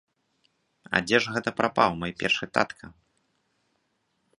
Але 0.89 1.01
дзе 1.09 1.17
ж 1.25 1.35
гэта 1.37 1.49
прапаў 1.59 1.89
мой 2.01 2.11
першы 2.23 2.45
татка? 2.59 2.85